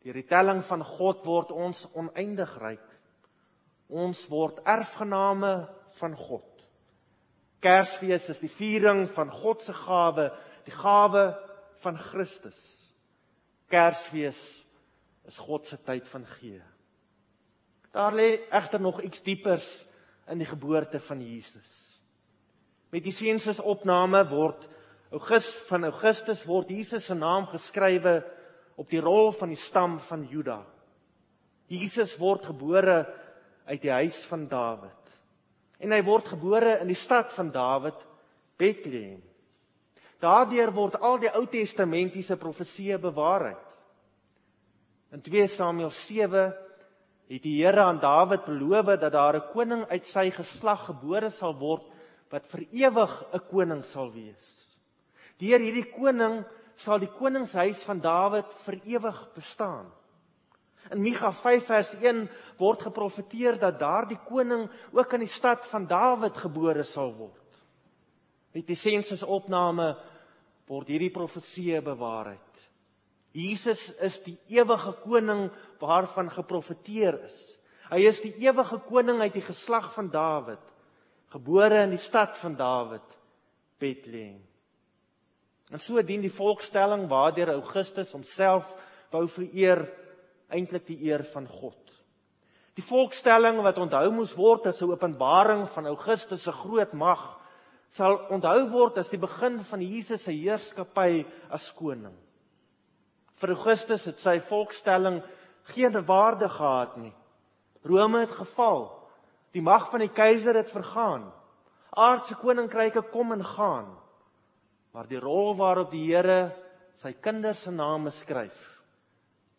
Deur 0.02 0.18
die 0.18 0.30
telling 0.30 0.64
van 0.70 0.86
God 0.96 1.26
word 1.28 1.54
ons 1.54 1.82
oneindig 1.98 2.54
ryk. 2.62 2.91
Ons 3.92 4.20
word 4.32 4.62
erfgename 4.64 5.68
van 6.00 6.16
God. 6.16 6.48
Kersfees 7.62 8.26
is 8.32 8.40
die 8.42 8.52
viering 8.56 9.10
van 9.16 9.30
God 9.42 9.62
se 9.66 9.76
gawe, 9.76 10.30
die 10.66 10.74
gawe 10.74 11.26
van 11.84 12.00
Christus. 12.10 12.58
Kersfees 13.72 14.40
is 15.30 15.38
God 15.46 15.68
se 15.70 15.78
tyd 15.86 16.08
van 16.10 16.26
gee. 16.40 16.62
Daar 17.92 18.16
lê 18.16 18.40
egter 18.50 18.82
nog 18.82 19.02
iets 19.04 19.22
diepers 19.28 19.68
in 20.32 20.40
die 20.40 20.48
geboorte 20.48 21.00
van 21.10 21.22
Jesus. 21.22 21.72
Met 22.92 23.04
die 23.04 23.16
seuns 23.16 23.60
opname 23.60 24.24
word 24.32 24.68
Augustus 25.12 25.68
van 25.68 25.84
Augustus 25.84 26.44
word 26.48 26.70
Jesus 26.72 27.06
se 27.06 27.16
naam 27.16 27.50
geskrywe 27.52 28.22
op 28.80 28.88
die 28.90 29.02
rol 29.04 29.34
van 29.36 29.52
die 29.52 29.60
stam 29.68 30.00
van 30.08 30.24
Juda. 30.32 30.62
Jesus 31.68 32.14
word 32.20 32.48
gebore 32.48 33.04
uit 33.72 33.82
die 33.82 33.94
huis 33.94 34.18
van 34.30 34.48
Dawid 34.52 35.02
en 35.82 35.94
hy 35.96 36.02
word 36.06 36.30
gebore 36.30 36.78
in 36.84 36.92
die 36.92 37.00
stad 37.02 37.32
van 37.34 37.50
Dawid, 37.54 37.98
Bethlehem. 38.62 39.22
Daardeur 40.22 40.70
word 40.76 41.00
al 41.02 41.18
die 41.24 41.32
Ou 41.34 41.48
Testamentiese 41.50 42.38
profesieë 42.38 43.00
bewaarheid. 43.02 43.64
In 45.12 45.24
2 45.26 45.48
Samuel 45.56 45.90
7 46.06 46.52
het 47.32 47.42
die 47.42 47.58
Here 47.58 47.82
aan 47.82 48.02
Dawid 48.04 48.46
beloof 48.46 48.94
dat 49.02 49.12
daar 49.12 49.36
'n 49.40 49.50
koning 49.54 49.84
uit 49.90 50.06
sy 50.14 50.30
geslag 50.30 50.86
gebore 50.86 51.32
sal 51.32 51.58
word 51.58 51.84
wat 52.30 52.46
vir 52.52 52.68
ewig 52.72 53.14
'n 53.34 53.40
koning 53.50 53.84
sal 53.86 54.12
wees. 54.12 54.46
Deur 55.40 55.60
hierdie 55.60 55.90
koning 55.98 56.46
sal 56.78 57.00
die 57.00 57.12
koningshuis 57.18 57.84
van 57.84 58.00
Dawid 58.00 58.46
vir 58.66 58.80
ewig 58.86 59.34
bestaan. 59.36 59.92
In 60.90 61.02
Micha 61.04 61.30
5 61.44 61.68
vers 61.70 61.92
1 62.02 62.24
word 62.58 62.82
geprofeteer 62.82 63.60
dat 63.62 63.80
daardie 63.80 64.20
koning 64.28 64.66
ook 64.92 65.14
in 65.14 65.26
die 65.28 65.34
stad 65.38 65.68
van 65.70 65.86
Dawid 65.88 66.38
gebore 66.42 66.84
sal 66.90 67.14
word. 67.16 67.62
Met 68.56 68.66
die 68.68 68.80
sensusopname 68.80 69.94
word 70.68 70.90
hierdie 70.92 71.14
profeseë 71.14 71.84
bewaarheid. 71.86 72.48
Jesus 73.32 73.80
is 74.04 74.18
die 74.26 74.36
ewige 74.52 74.92
koning 75.06 75.48
waarvan 75.80 76.32
geprofeteer 76.34 77.22
is. 77.24 77.38
Hy 77.92 78.02
is 78.08 78.20
die 78.24 78.34
ewige 78.44 78.80
koning 78.90 79.22
uit 79.22 79.36
die 79.36 79.46
geslag 79.46 79.92
van 79.96 80.10
Dawid, 80.12 80.64
gebore 81.32 81.86
in 81.86 81.94
die 81.96 82.04
stad 82.04 82.36
van 82.42 82.58
Dawid, 82.60 83.08
Bethlehem. 83.80 84.42
En 85.72 85.80
so 85.80 86.02
dien 86.04 86.24
die 86.24 86.34
volkstelling 86.36 87.08
waardeur 87.12 87.54
Augustus 87.54 88.12
homself 88.12 88.68
wou 89.12 89.24
vereer 89.32 89.86
eintlik 90.52 90.86
die 90.88 91.00
eer 91.10 91.24
van 91.34 91.48
God. 91.48 91.78
Die 92.80 92.86
volkstelling 92.88 93.60
wat 93.66 93.80
onthou 93.82 94.06
moes 94.16 94.32
word 94.38 94.68
as 94.68 94.82
'n 94.82 94.92
openbaring 94.92 95.68
van 95.76 95.88
Augustus 95.88 96.44
se 96.44 96.52
groot 96.52 96.94
mag, 96.94 97.22
sal 97.90 98.18
onthou 98.32 98.70
word 98.72 98.98
as 98.98 99.10
die 99.10 99.20
begin 99.20 99.64
van 99.64 99.82
Jesus 99.82 100.24
se 100.24 100.32
heerskappy 100.32 101.26
as 101.50 101.72
koning. 101.76 102.16
Vir 103.42 103.50
Augustus 103.50 104.06
het 104.06 104.20
sy 104.20 104.40
volkstelling 104.40 105.22
geen 105.74 106.06
waarde 106.06 106.50
gehad 106.50 106.98
nie. 106.98 107.14
Rome 107.84 108.20
het 108.20 108.32
geval. 108.32 108.92
Die 109.52 109.62
mag 109.62 109.90
van 109.92 110.00
die 110.00 110.14
keiser 110.14 110.56
het 110.56 110.72
vergaan. 110.72 111.32
Aardse 111.92 112.36
koninkryke 112.36 113.02
kom 113.12 113.32
en 113.32 113.44
gaan. 113.44 113.98
Maar 114.94 115.08
die 115.08 115.20
rol 115.20 115.56
waarop 115.56 115.92
die 115.92 116.06
Here 116.08 116.54
sy 117.02 117.14
kinders 117.24 117.64
se 117.64 117.72
name 117.72 118.12
skryf, 118.22 118.58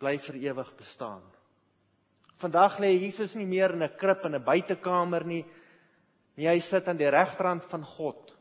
bly 0.02 0.18
vir 0.26 0.40
ewig 0.50 0.70
bestaan. 0.78 1.22
Vandag 2.42 2.80
lê 2.82 2.90
Jesus 2.98 3.36
nie 3.38 3.46
meer 3.46 3.70
in 3.72 3.82
'n 3.82 3.96
krib 3.98 4.24
in 4.26 4.34
'n 4.34 4.44
buitekamer 4.44 5.24
nie. 5.24 5.44
Nie 6.36 6.48
hy 6.48 6.60
sit 6.60 6.88
aan 6.88 6.98
die 6.98 7.10
regterhand 7.10 7.64
van 7.70 7.84
God. 7.84 8.32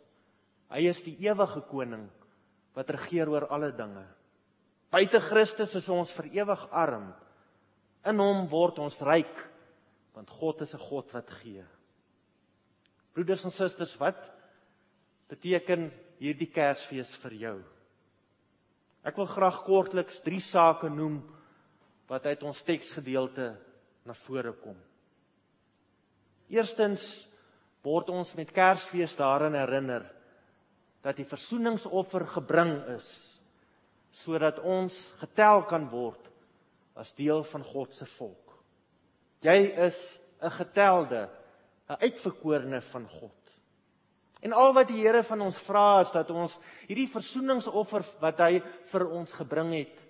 Hy 0.72 0.88
is 0.88 1.02
die 1.04 1.18
ewige 1.28 1.62
koning 1.70 2.10
wat 2.74 2.90
regeer 2.90 3.30
oor 3.30 3.48
alle 3.52 3.72
dinge. 3.72 4.06
Buite 4.92 5.20
Christus 5.20 5.76
is 5.76 5.90
ons 5.90 6.12
vir 6.18 6.26
ewig 6.26 6.68
arm. 6.72 7.14
In 8.06 8.18
hom 8.20 8.48
word 8.50 8.80
ons 8.80 8.98
ryk 9.02 9.48
want 10.14 10.30
God 10.30 10.62
is 10.62 10.74
'n 10.74 10.80
God 10.90 11.14
wat 11.14 11.30
gee. 11.42 11.64
Broeders 13.14 13.44
en 13.46 13.52
susters, 13.52 14.00
wat 14.00 14.18
beteken 15.30 15.92
hierdie 16.20 16.52
Kersfees 16.52 17.14
vir 17.24 17.34
jou? 17.34 17.64
Ek 19.04 19.18
wil 19.18 19.26
graag 19.26 19.64
kortliks 19.66 20.22
drie 20.22 20.40
sake 20.40 20.90
noem 20.90 21.22
wat 22.12 22.26
uit 22.28 22.42
ons 22.44 22.60
teksgedeelte 22.68 23.54
na 24.04 24.16
vore 24.26 24.52
kom. 24.60 24.76
Eerstens 26.52 27.04
word 27.86 28.12
ons 28.12 28.34
met 28.36 28.52
Kersfees 28.52 29.14
daarin 29.16 29.56
herinner 29.56 30.04
dat 31.06 31.16
die 31.18 31.30
versoeningsoffer 31.30 32.28
gebring 32.36 32.76
is 32.98 33.08
sodat 34.26 34.60
ons 34.68 34.96
getel 35.22 35.64
kan 35.70 35.88
word 35.90 36.28
as 37.00 37.14
deel 37.16 37.46
van 37.48 37.64
God 37.64 37.94
se 37.96 38.06
volk. 38.18 38.58
Jy 39.42 39.72
is 39.88 39.98
'n 40.44 40.52
getelde, 40.52 41.30
'n 41.90 41.98
uitverkorene 42.02 42.82
van 42.92 43.08
God. 43.08 43.40
En 44.42 44.54
al 44.54 44.74
wat 44.74 44.88
die 44.88 45.02
Here 45.02 45.24
van 45.24 45.42
ons 45.42 45.58
vra 45.66 46.02
is 46.02 46.12
dat 46.12 46.30
ons 46.30 46.60
hierdie 46.88 47.08
versoeningsoffer 47.08 48.04
wat 48.20 48.38
hy 48.38 48.62
vir 48.92 49.08
ons 49.08 49.34
gebring 49.34 49.74
het 49.74 50.01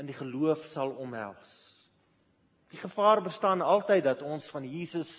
in 0.00 0.08
die 0.08 0.16
geloof 0.16 0.62
sal 0.72 0.94
omhels. 1.02 1.50
Die 2.72 2.80
gevaar 2.80 3.20
bestaan 3.22 3.60
altyd 3.60 4.04
dat 4.06 4.22
ons 4.22 4.46
van 4.54 4.64
Jesus 4.64 5.10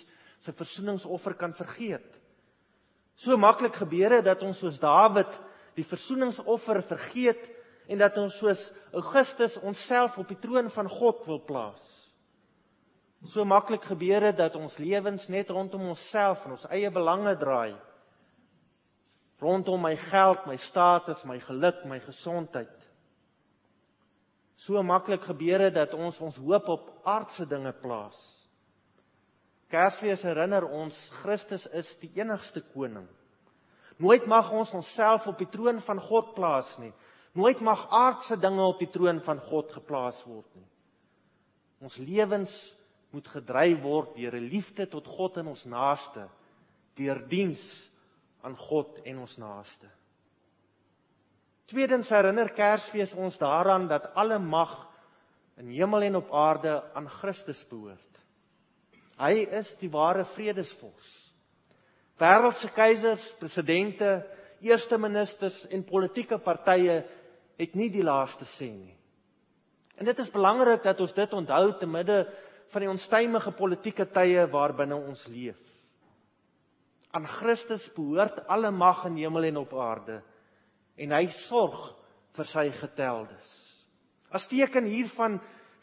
se 0.42 0.52
versoeningsoffer 0.52 1.36
kan 1.38 1.54
vergeet. 1.54 2.06
So 3.22 3.36
maklik 3.38 3.76
gebeur 3.78 4.16
dit 4.18 4.26
dat 4.26 4.42
ons 4.42 4.58
soos 4.58 4.80
Dawid 4.82 5.30
die 5.76 5.86
versoeningsoffer 5.86 6.82
vergeet 6.88 7.44
en 7.92 8.00
dat 8.00 8.16
ons 8.18 8.34
soos 8.40 8.60
Augustus 8.92 9.58
onsself 9.62 10.18
op 10.18 10.28
die 10.28 10.40
troon 10.40 10.70
van 10.72 10.88
God 10.90 11.22
wil 11.28 11.40
plaas. 11.46 11.82
So 13.30 13.44
maklik 13.46 13.84
gebeur 13.86 14.24
dit 14.32 14.40
dat 14.40 14.56
ons 14.58 14.76
lewens 14.82 15.28
net 15.30 15.50
rondom 15.54 15.92
onsself 15.92 16.42
en 16.44 16.56
ons 16.56 16.68
eie 16.74 16.90
belange 16.90 17.36
draai. 17.38 17.76
Rondom 19.42 19.82
my 19.82 19.94
geld, 20.08 20.46
my 20.46 20.56
status, 20.70 21.22
my 21.26 21.38
geluk, 21.46 21.84
my 21.86 22.00
gesondheid. 22.02 22.81
So 24.62 24.82
maklik 24.86 25.24
gebeur 25.26 25.58
dit 25.66 25.74
dat 25.74 25.94
ons 25.94 26.18
ons 26.22 26.36
hoop 26.38 26.68
op 26.70 26.90
aardse 27.08 27.46
dinge 27.50 27.72
plaas. 27.82 28.18
Kersfees 29.72 30.22
herinner 30.22 30.66
ons 30.68 30.96
Christus 31.22 31.64
is 31.72 31.88
die 32.02 32.12
enigste 32.20 32.60
koning. 32.74 33.08
Nooit 34.02 34.26
mag 34.28 34.50
ons 34.52 34.72
onsself 34.76 35.26
op 35.30 35.38
die 35.40 35.48
troon 35.50 35.80
van 35.86 36.00
God 36.00 36.34
plaas 36.36 36.68
nie. 36.78 36.92
Nooit 37.32 37.62
mag 37.64 37.86
aardse 37.88 38.36
dinge 38.36 38.62
op 38.66 38.80
die 38.82 38.90
troon 38.92 39.22
van 39.24 39.40
God 39.48 39.72
geplaas 39.72 40.18
word 40.28 40.48
nie. 40.58 40.68
Ons 41.82 41.96
lewens 41.98 42.52
moet 43.12 43.28
gedryf 43.32 43.80
word 43.82 44.14
deur 44.16 44.36
'n 44.36 44.48
liefde 44.52 44.86
tot 44.86 45.06
God 45.06 45.36
en 45.36 45.48
ons 45.48 45.64
naaste, 45.64 46.28
deur 46.96 47.18
diens 47.28 47.62
aan 48.42 48.56
God 48.56 49.00
en 49.04 49.18
ons 49.18 49.36
naaste. 49.36 49.88
Tweedens 51.72 52.10
herinner 52.12 52.50
Kersfees 52.52 53.14
ons 53.16 53.38
daaraan 53.40 53.86
dat 53.88 54.10
alle 54.12 54.36
mag 54.38 54.74
in 55.56 55.70
hemel 55.72 56.02
en 56.04 56.18
op 56.18 56.32
aarde 56.36 56.74
aan 56.92 57.08
Christus 57.08 57.60
behoort. 57.70 58.18
Hy 59.16 59.46
is 59.56 59.70
die 59.80 59.88
ware 59.92 60.26
vredesvors. 60.34 61.10
Wêreldse 62.20 62.68
keisers, 62.76 63.22
presidente, 63.40 64.10
eerste 64.60 64.98
ministers 65.00 65.56
en 65.72 65.84
politieke 65.88 66.36
partye 66.44 66.98
het 67.56 67.76
nie 67.78 67.88
die 67.92 68.04
laaste 68.04 68.44
sê 68.58 68.68
nie. 68.68 68.92
En 69.96 70.08
dit 70.08 70.18
is 70.20 70.32
belangrik 70.34 70.84
dat 70.84 71.00
ons 71.00 71.14
dit 71.16 71.36
onthou 71.38 71.70
te 71.80 71.88
midde 71.88 72.18
van 72.74 72.84
die 72.84 72.90
onstuimige 72.90 73.54
politieke 73.56 74.06
tye 74.12 74.44
waarbinne 74.52 74.98
ons 74.98 75.24
leef. 75.32 75.60
Aan 77.16 77.28
Christus 77.38 77.88
behoort 77.96 78.44
alle 78.48 78.70
mag 78.70 79.06
in 79.08 79.16
hemel 79.24 79.48
en 79.48 79.62
op 79.64 79.72
aarde 79.72 80.20
en 80.96 81.14
hy 81.16 81.26
sorg 81.46 81.78
vir 82.36 82.48
sy 82.52 82.66
geteldes. 82.80 83.52
As 84.32 84.46
teken 84.48 84.88
hiervan 84.88 85.38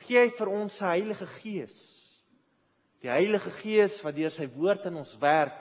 gee 0.06 0.24
hy 0.24 0.30
vir 0.38 0.51
ons 0.51 0.75
sy 0.80 0.94
Heilige 0.96 1.28
Gees. 1.39 1.75
Die 3.04 3.12
Heilige 3.12 3.51
Gees 3.62 4.00
wat 4.04 4.18
deur 4.18 4.34
sy 4.34 4.50
woord 4.56 4.88
in 4.89 5.00
ons 5.01 5.12
werk 5.22 5.58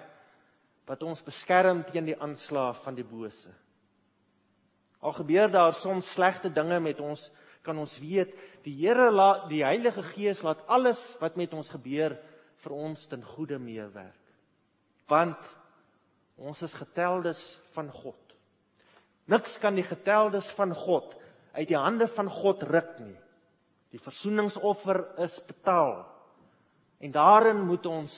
wat 0.89 1.03
ons 1.05 1.21
beskerm 1.27 1.83
teen 1.91 2.09
die 2.09 2.17
aanslag 2.17 2.81
van 2.85 2.97
die 2.97 3.07
bose. 3.07 3.53
Al 5.05 5.15
gebeur 5.15 5.51
daar 5.53 5.77
soms 5.79 6.09
slegte 6.15 6.51
dinge 6.51 6.81
met 6.83 7.01
ons, 7.01 7.21
kan 7.63 7.77
ons 7.79 7.93
weet 8.01 8.33
die 8.65 8.75
Here 8.81 9.11
laat 9.13 9.47
die 9.51 9.63
Heilige 9.67 10.03
Gees 10.15 10.41
laat 10.43 10.65
alles 10.67 10.99
wat 11.21 11.37
met 11.37 11.53
ons 11.55 11.69
gebeur 11.71 12.17
vir 12.65 12.75
ons 12.75 13.05
ten 13.11 13.23
goeie 13.35 13.59
meewerk. 13.61 14.25
Want 15.09 15.39
ons 16.39 16.63
is 16.63 16.75
geteldes 16.75 17.41
van 17.77 17.93
God. 17.93 18.28
Niks 19.29 19.59
kan 19.61 19.77
die 19.77 19.85
geteldes 19.85 20.49
van 20.57 20.73
God 20.75 21.13
uit 21.53 21.69
die 21.69 21.79
hande 21.79 22.09
van 22.17 22.31
God 22.33 22.63
ruk 22.69 22.95
nie. 23.03 23.17
Die 23.93 24.01
versoeningsoffer 24.01 25.03
is 25.25 25.35
betaal. 25.49 26.03
En 27.01 27.13
daarin 27.13 27.61
moet 27.67 27.87
ons 27.87 28.15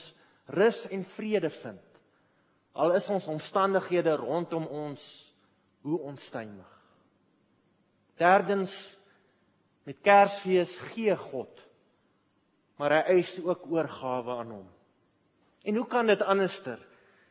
rus 0.51 0.79
en 0.91 1.05
vrede 1.17 1.51
vind. 1.61 1.83
Al 2.73 2.95
is 2.99 3.09
ons 3.11 3.27
omstandighede 3.31 4.15
rondom 4.19 4.67
ons 4.67 5.03
hoe 5.83 5.99
onstuimig. 6.11 6.69
Derdens 8.21 8.75
met 9.89 9.99
Kersfees 10.05 10.73
gee 10.93 11.17
God, 11.17 11.63
maar 12.79 12.95
hy 12.99 13.17
eis 13.17 13.33
ook 13.45 13.65
oorgawe 13.73 14.37
aan 14.43 14.53
hom. 14.59 14.69
En 15.65 15.77
hoe 15.77 15.87
kan 15.89 16.07
dit 16.07 16.23
anderster? 16.23 16.79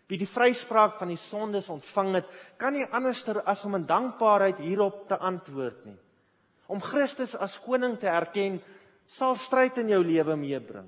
Wie 0.10 0.18
die 0.18 0.30
vryspraak 0.30 0.98
van 0.98 1.12
die 1.14 1.22
sondes 1.30 1.70
ontvang 1.70 2.16
het, 2.18 2.30
kan 2.58 2.74
nie 2.74 2.88
anderster 2.90 3.44
as 3.46 3.62
om 3.68 3.78
in 3.78 3.86
dankbaarheid 3.90 4.58
hierop 4.64 5.04
te 5.08 5.18
antwoord 5.18 5.84
nie. 5.86 5.98
Om 6.70 6.82
Christus 6.82 7.36
as 7.38 7.58
koning 7.66 7.98
te 8.02 8.10
erken, 8.10 8.58
sal 9.18 9.38
stryd 9.46 9.78
in 9.82 9.90
jou 9.94 10.02
lewe 10.06 10.36
meebring. 10.38 10.88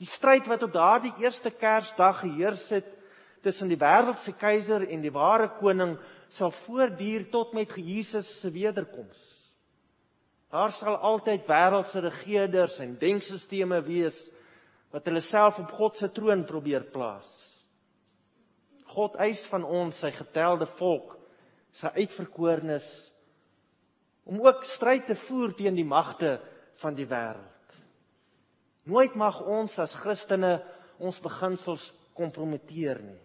Die 0.00 0.08
stryd 0.08 0.48
wat 0.48 0.64
op 0.64 0.72
daardie 0.72 1.12
eerste 1.20 1.52
Kersdag 1.52 2.22
geheers 2.22 2.64
het 2.72 2.88
tussen 3.44 3.68
die 3.68 3.80
wêreldse 3.80 4.32
keiser 4.40 4.86
en 4.88 5.04
die 5.04 5.12
ware 5.12 5.50
koning 5.58 5.98
sal 6.36 6.52
voortduur 6.64 7.28
tot 7.32 7.52
met 7.56 7.72
Jesus 7.76 8.28
se 8.40 8.52
wederkoms. 8.52 9.20
Daar 10.50 10.72
sal 10.80 10.96
altyd 10.96 11.44
wêreldse 11.48 12.00
regerders 12.00 12.78
en 12.80 12.96
denkstelsels 13.00 13.86
wees 13.86 14.16
wat 14.90 15.04
hulle 15.06 15.22
self 15.28 15.60
op 15.62 15.70
God 15.78 15.96
se 15.96 16.08
troon 16.12 16.44
probeer 16.48 16.88
plaas. 16.92 17.28
God 18.90 19.16
eis 19.22 19.40
van 19.52 19.64
ons 19.64 19.98
sy 20.02 20.10
getelde 20.14 20.66
volk, 20.78 21.14
sy 21.78 21.90
uitverkorenes 22.00 22.86
om 24.30 24.40
ook 24.42 24.66
stryd 24.76 25.06
te 25.08 25.16
voer 25.26 25.54
teen 25.58 25.78
die 25.78 25.86
magte 25.86 26.36
van 26.82 26.94
die 26.94 27.06
wêreld. 27.08 27.46
Nooit 28.90 29.14
mag 29.18 29.40
ons 29.46 29.76
as 29.78 29.94
Christene 30.02 30.58
ons 31.00 31.18
beginsels 31.22 31.82
kompromiteer 32.18 33.00
nie. 33.02 33.18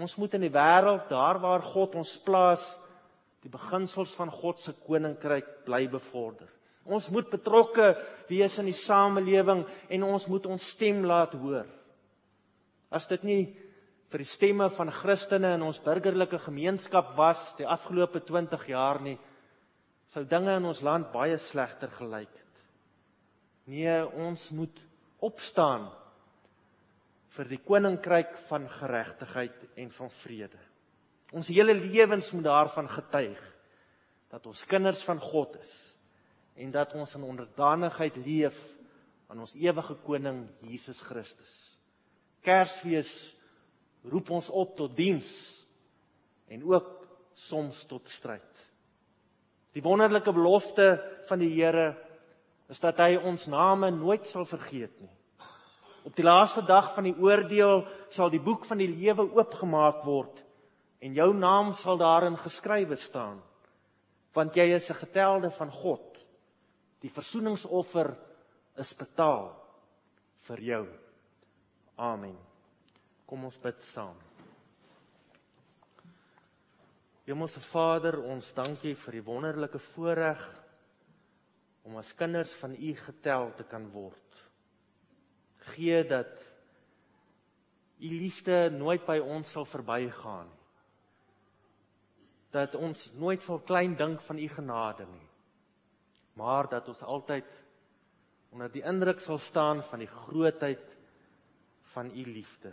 Ons 0.00 0.14
moet 0.20 0.34
in 0.38 0.46
die 0.46 0.54
wêreld, 0.54 1.08
daar 1.10 1.40
waar 1.42 1.64
God 1.72 1.96
ons 1.98 2.12
plaas, 2.24 2.62
die 3.42 3.50
beginsels 3.50 4.12
van 4.18 4.30
God 4.30 4.60
se 4.62 4.74
koninkryk 4.84 5.64
bly 5.66 5.86
bevorder. 5.90 6.48
Ons 6.84 7.08
moet 7.12 7.28
betrokke 7.30 7.92
wees 8.28 8.56
in 8.60 8.68
die 8.70 8.78
samelewing 8.84 9.64
en 9.92 10.06
ons 10.06 10.26
moet 10.30 10.46
ons 10.48 10.70
stem 10.74 11.02
laat 11.08 11.34
hoor. 11.38 11.66
As 12.90 13.06
dit 13.10 13.26
nie 13.26 13.42
vir 14.10 14.24
die 14.24 14.30
stemme 14.32 14.66
van 14.74 14.90
Christene 14.90 15.54
in 15.54 15.62
ons 15.62 15.78
burgerlike 15.84 16.40
gemeenskap 16.42 17.12
was 17.18 17.40
die 17.60 17.66
afgelope 17.68 18.24
20 18.26 18.66
jaar 18.72 18.98
nie, 19.02 19.16
sou 20.10 20.24
dinge 20.26 20.56
in 20.58 20.66
ons 20.66 20.82
land 20.82 21.12
baie 21.14 21.38
slegter 21.50 21.92
gelyk 21.94 22.32
het. 22.34 22.64
Nee, 23.70 24.00
ons 24.18 24.48
moet 24.56 24.82
opstaan 25.22 25.86
vir 27.36 27.52
die 27.52 27.60
koninkryk 27.62 28.32
van 28.48 28.66
geregtigheid 28.80 29.62
en 29.78 29.94
van 29.94 30.10
vrede. 30.24 30.58
Ons 31.30 31.52
hele 31.52 31.76
lewens 31.78 32.32
moet 32.34 32.48
daarvan 32.48 32.90
getuig 32.90 33.38
dat 34.30 34.46
ons 34.50 34.64
kinders 34.70 35.02
van 35.06 35.22
God 35.22 35.54
is 35.60 35.72
en 36.58 36.74
dat 36.74 36.96
ons 36.98 37.14
in 37.14 37.28
onderdanigheid 37.30 38.18
leef 38.26 38.56
aan 39.30 39.44
ons 39.46 39.54
ewige 39.54 39.94
koning 40.02 40.48
Jesus 40.66 40.98
Christus. 41.06 41.52
Kersfees 42.42 43.10
roep 44.08 44.30
ons 44.30 44.48
op 44.48 44.76
tot 44.76 44.96
diens 44.96 45.28
en 46.48 46.64
ook 46.64 46.88
soms 47.48 47.84
tot 47.88 48.08
stryd. 48.16 48.46
Die 49.74 49.82
wonderlike 49.82 50.32
belofte 50.32 50.96
van 51.28 51.38
die 51.38 51.52
Here 51.54 51.94
is 52.70 52.80
dat 52.82 52.98
hy 53.02 53.16
ons 53.16 53.46
name 53.50 53.90
nooit 53.94 54.26
sal 54.30 54.46
vergeet 54.50 54.94
nie. 55.00 55.12
Op 56.06 56.16
die 56.16 56.24
laaste 56.24 56.62
dag 56.66 56.94
van 56.96 57.06
die 57.06 57.16
oordeel 57.18 57.84
sal 58.16 58.32
die 58.32 58.42
boek 58.42 58.64
van 58.66 58.80
die 58.80 58.88
lewe 58.90 59.28
oopgemaak 59.36 60.02
word 60.06 60.42
en 61.00 61.14
jou 61.16 61.30
naam 61.36 61.74
sal 61.80 62.00
daarin 62.00 62.38
geskrywe 62.40 62.98
staan 63.08 63.40
want 64.36 64.54
jy 64.54 64.68
is 64.76 64.88
'n 64.90 64.94
getelde 64.94 65.50
van 65.50 65.70
God. 65.70 66.06
Die 67.00 67.10
versoeningsoffer 67.10 68.16
is 68.76 68.92
betaal 68.94 69.56
vir 70.46 70.60
jou. 70.60 70.86
Amen. 71.96 72.49
Kom 73.30 73.46
ons 73.46 73.56
bid 73.62 73.78
saam. 73.92 74.16
Hemelse 77.28 77.60
Vader, 77.70 78.16
ons 78.26 78.48
dankie 78.56 78.96
vir 79.04 79.20
die 79.20 79.22
wonderlike 79.22 79.78
voorreg 79.92 80.40
om 81.86 81.94
as 82.00 82.10
kinders 82.18 82.50
van 82.58 82.74
U 82.74 82.90
getel 83.04 83.52
te 83.54 83.66
kan 83.70 83.86
word. 83.94 84.40
Gee 85.76 86.02
dat 86.10 86.32
U 88.00 88.10
liefde 88.10 88.58
nooit 88.74 89.06
by 89.06 89.20
ons 89.22 89.54
sal 89.54 89.68
verbygaan 89.70 90.50
nie. 90.50 90.58
Dat 92.50 92.74
ons 92.74 92.98
nooit 93.14 93.44
sal 93.46 93.60
klein 93.62 93.94
dink 93.94 94.24
van 94.26 94.42
U 94.42 94.48
genade 94.50 95.06
nie. 95.06 95.26
Maar 96.34 96.66
dat 96.72 96.88
ons 96.90 97.02
altyd 97.06 97.46
onder 98.50 98.72
die 98.74 98.82
indruk 98.82 99.22
sal 99.22 99.38
staan 99.46 99.84
van 99.86 100.02
die 100.02 100.10
grootheid 100.10 100.82
van 101.92 102.10
u 102.10 102.24
liefde. 102.32 102.72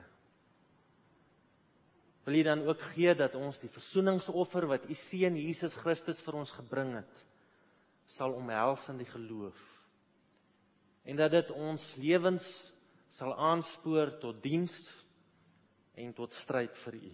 Wil 2.28 2.36
U 2.36 2.44
dan 2.44 2.66
ook 2.68 2.82
gee 2.92 3.14
dat 3.16 3.36
ons 3.40 3.56
die 3.62 3.70
versoeningsoffer 3.72 4.66
wat 4.68 4.84
U 4.84 4.96
seun 5.08 5.38
Jesus 5.40 5.76
Christus 5.80 6.20
vir 6.26 6.36
ons 6.36 6.52
gebring 6.58 6.98
het, 6.98 7.22
sal 8.18 8.36
omhels 8.36 8.84
in 8.92 9.00
die 9.00 9.08
geloof. 9.08 9.62
En 11.08 11.16
dat 11.16 11.32
dit 11.32 11.54
ons 11.56 11.86
lewens 11.96 12.50
sal 13.16 13.32
aanspoor 13.32 14.12
tot 14.20 14.44
diens 14.44 14.76
en 15.96 16.12
tot 16.20 16.36
stryd 16.44 16.76
vir 16.84 17.00
U. 17.00 17.14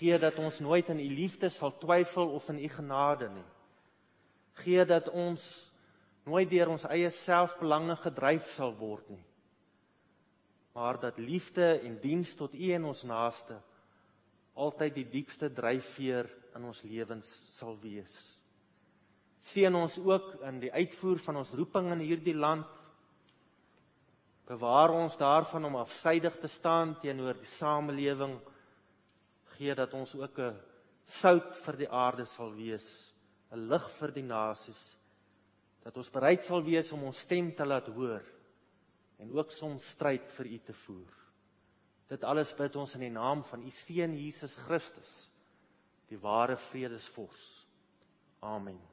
Gee 0.00 0.18
dat 0.18 0.42
ons 0.42 0.58
nooit 0.58 0.90
in 0.90 0.98
U 0.98 1.08
liefde 1.22 1.54
sal 1.54 1.76
twyfel 1.78 2.34
of 2.34 2.48
in 2.50 2.58
U 2.58 2.68
genade 2.74 3.30
nie. 3.30 3.48
Gee 4.64 4.82
dat 4.90 5.06
ons 5.08 5.42
nooit 6.26 6.50
deur 6.50 6.74
ons 6.74 6.90
eie 6.90 7.14
selfbelange 7.22 8.00
gedryf 8.02 8.56
sal 8.58 8.74
word 8.82 9.06
nie. 9.14 9.22
Maar 10.72 11.00
dat 11.00 11.18
liefde 11.18 11.80
en 11.80 11.98
diens 12.00 12.34
tot 12.36 12.54
U 12.54 12.72
en 12.72 12.84
ons 12.84 13.02
naaste 13.02 13.60
altyd 14.52 14.94
die 14.94 15.08
diepste 15.08 15.48
dryfveer 15.52 16.28
in 16.56 16.64
ons 16.68 16.80
lewens 16.84 17.28
sal 17.56 17.78
wees. 17.80 18.12
Seën 19.52 19.74
ons 19.74 19.94
ook 20.04 20.34
in 20.48 20.60
die 20.62 20.72
uitvoer 20.72 21.22
van 21.24 21.40
ons 21.40 21.52
roeping 21.56 21.90
in 21.94 22.04
hierdie 22.04 22.36
land. 22.36 22.66
Bewaar 24.48 24.92
ons 24.92 25.16
daarvan 25.16 25.64
om 25.70 25.80
afsydig 25.80 26.36
te 26.40 26.50
staan 26.58 26.94
teenoor 27.00 27.40
die 27.40 27.52
samelewing. 27.56 28.36
Gee 29.56 29.74
dat 29.74 29.94
ons 29.94 30.14
ook 30.14 30.38
'n 30.38 30.60
sout 31.20 31.56
vir 31.64 31.76
die 31.76 31.88
aarde 31.88 32.24
sal 32.36 32.52
wees, 32.52 32.86
'n 33.52 33.68
lig 33.68 33.90
vir 33.98 34.10
die 34.12 34.22
nasies. 34.22 34.82
Dat 35.82 35.96
ons 35.96 36.10
bereid 36.10 36.44
sal 36.44 36.62
wees 36.62 36.92
om 36.92 37.04
ons 37.04 37.20
stem 37.20 37.54
te 37.54 37.64
laat 37.64 37.86
hoor 37.86 38.22
en 39.18 39.32
ook 39.36 39.50
soms 39.58 39.84
stryd 39.94 40.30
vir 40.36 40.46
U 40.46 40.58
te 40.66 40.76
voer. 40.84 41.18
Dit 42.12 42.24
alles 42.24 42.52
bid 42.58 42.76
ons 42.76 42.94
in 42.94 43.06
die 43.06 43.14
naam 43.14 43.44
van 43.48 43.64
U 43.64 43.70
seun 43.84 44.16
Jesus 44.18 44.54
Christus, 44.66 45.12
die 46.08 46.20
ware 46.20 46.58
vredesvors. 46.70 47.44
Amen. 48.40 48.91